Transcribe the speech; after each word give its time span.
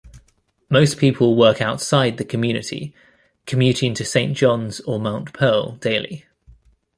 Most 0.67 0.97
people 0.97 1.35
work 1.35 1.61
outside 1.61 2.17
the 2.17 2.25
community, 2.25 2.91
commuting 3.45 3.93
to 3.93 4.03
Saint 4.03 4.35
John's 4.35 4.79
or 4.79 4.99
Mount 4.99 5.31
Pearl, 5.31 5.73
daily. 5.73 6.25